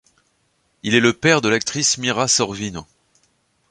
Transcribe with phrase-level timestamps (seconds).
[0.81, 2.87] Il est le père de l'actrice Mira Sorvino.